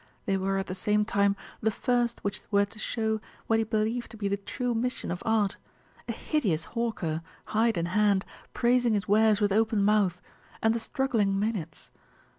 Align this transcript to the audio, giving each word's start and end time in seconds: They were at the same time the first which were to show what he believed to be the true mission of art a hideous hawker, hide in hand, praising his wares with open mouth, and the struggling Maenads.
They 0.25 0.35
were 0.35 0.57
at 0.57 0.65
the 0.65 0.73
same 0.73 1.05
time 1.05 1.35
the 1.61 1.69
first 1.69 2.23
which 2.23 2.41
were 2.49 2.65
to 2.65 2.79
show 2.79 3.21
what 3.45 3.59
he 3.59 3.63
believed 3.63 4.09
to 4.09 4.17
be 4.17 4.27
the 4.27 4.35
true 4.35 4.73
mission 4.73 5.11
of 5.11 5.21
art 5.27 5.57
a 6.07 6.11
hideous 6.11 6.63
hawker, 6.63 7.21
hide 7.45 7.77
in 7.77 7.85
hand, 7.85 8.25
praising 8.51 8.93
his 8.93 9.07
wares 9.07 9.39
with 9.39 9.51
open 9.51 9.83
mouth, 9.85 10.19
and 10.59 10.73
the 10.73 10.79
struggling 10.79 11.39
Maenads. 11.39 11.91